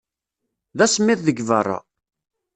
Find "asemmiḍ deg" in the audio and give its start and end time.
0.85-1.43